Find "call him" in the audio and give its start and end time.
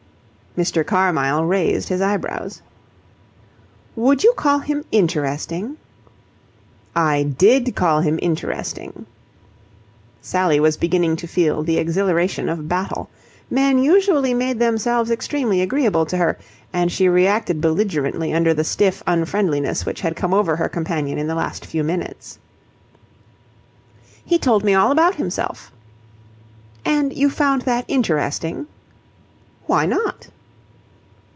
4.33-4.83, 7.73-8.19